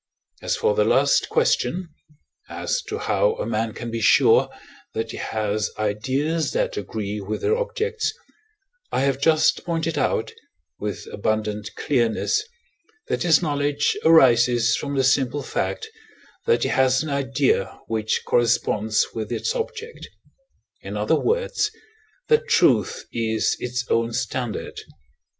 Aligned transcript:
As 0.41 0.55
for 0.57 0.73
the 0.73 0.83
last 0.83 1.29
question 1.29 1.89
as 2.49 2.81
to 2.87 2.97
how 2.97 3.35
a 3.35 3.45
man 3.45 3.71
can 3.71 3.91
be 3.91 4.01
sure 4.01 4.49
that 4.95 5.11
he 5.11 5.17
has 5.17 5.69
ideas 5.77 6.53
that 6.53 6.75
agree 6.75 7.21
with 7.21 7.41
their 7.41 7.55
objects, 7.55 8.11
I 8.91 9.01
have 9.01 9.21
just 9.21 9.63
pointed 9.63 9.99
out, 9.99 10.33
with 10.79 11.05
abundant 11.13 11.69
clearness, 11.75 12.41
that 13.09 13.21
his 13.21 13.43
knowledge 13.43 13.95
arises 14.03 14.75
from 14.75 14.95
the 14.95 15.03
simple 15.03 15.43
fact, 15.43 15.87
that 16.47 16.63
he 16.63 16.69
has 16.69 17.03
an 17.03 17.09
idea 17.09 17.79
which 17.85 18.23
corresponds 18.25 19.05
with 19.13 19.31
its 19.31 19.53
object 19.53 20.07
in 20.81 20.97
other 20.97 21.13
words, 21.19 21.69
that 22.27 22.47
truth 22.47 23.05
is 23.13 23.55
its 23.59 23.85
own 23.87 24.13
standard. 24.13 24.79